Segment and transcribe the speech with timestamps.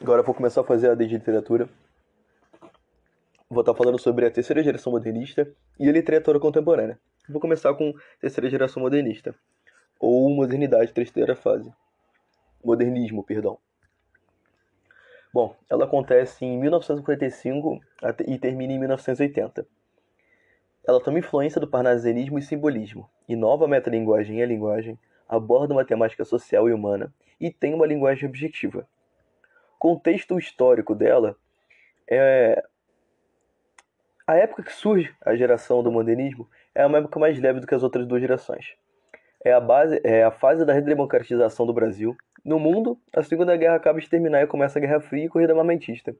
[0.00, 1.68] Agora eu vou começar a fazer a de literatura.
[3.50, 7.00] Vou estar falando sobre a terceira geração modernista e a literatura contemporânea.
[7.28, 9.34] Vou começar com terceira geração modernista,
[9.98, 11.72] ou modernidade terceira fase.
[12.64, 13.58] Modernismo, perdão.
[15.34, 17.80] Bom, ela acontece em 1955
[18.28, 19.66] e termina em 1980.
[20.86, 24.96] Ela toma influência do parnasianismo e simbolismo, inova a metalinguagem e a linguagem,
[25.28, 28.86] aborda uma temática social e humana e tem uma linguagem objetiva.
[29.78, 31.36] Contexto histórico dela
[32.10, 32.62] é
[34.26, 37.74] a época que surge a geração do modernismo é uma época mais leve do que
[37.74, 38.74] as outras duas gerações.
[39.42, 42.16] É a base, é a fase da redemocratização do Brasil.
[42.44, 45.52] No mundo, a Segunda Guerra acaba de terminar e começa a Guerra Fria e corrida
[45.52, 46.14] armamentista.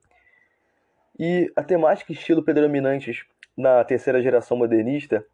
[1.19, 5.25] E a temática e estilo predominantes na terceira geração modernista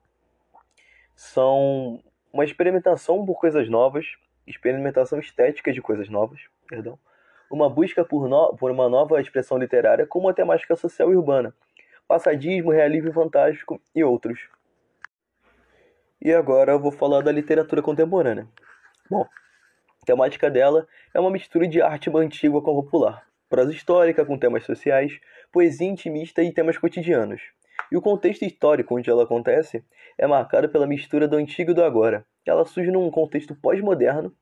[1.14, 6.98] são uma experimentação por coisas novas, experimentação estética de coisas novas, perdão,
[7.50, 11.54] uma busca por, no, por uma nova expressão literária com uma temática social e urbana,
[12.06, 14.48] passadismo, realismo fantástico e outros.
[16.20, 18.48] E agora eu vou falar da literatura contemporânea.
[19.10, 19.26] Bom,
[20.02, 24.64] a temática dela é uma mistura de arte antiga com popular, prosa histórica com temas
[24.64, 25.20] sociais,
[25.52, 27.42] poesia intimista e temas cotidianos.
[27.90, 29.84] E o contexto histórico onde ela acontece
[30.16, 32.24] é marcado pela mistura do antigo e do agora.
[32.46, 34.34] Ela surge num contexto pós-moderno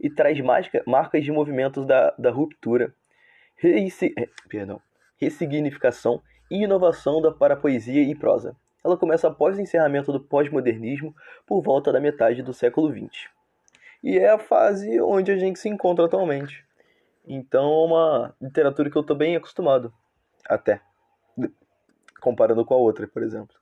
[0.00, 0.38] e traz
[0.86, 2.94] marcas de movimentos da, da ruptura,
[3.62, 3.88] eh,
[4.48, 4.80] perdão,
[5.20, 8.56] ressignificação e inovação da, para poesia e prosa.
[8.84, 11.14] Ela começa após o encerramento do pós-modernismo,
[11.46, 13.28] por volta da metade do século XX.
[14.02, 16.64] E é a fase onde a gente se encontra atualmente.
[17.26, 19.92] Então é uma literatura que eu estou bem acostumado,
[20.48, 20.80] até
[22.20, 23.56] comparando com a outra, por exemplo.